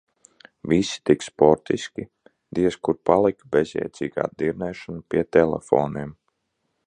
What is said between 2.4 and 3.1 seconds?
diez kur